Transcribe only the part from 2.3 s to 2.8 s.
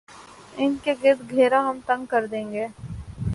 دیں گے۔